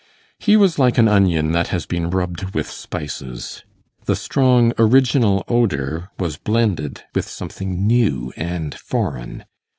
[0.39, 3.63] He was like an onion that has been rubbed with spices;
[4.05, 9.45] the strong original odour was blended with something new and foreign.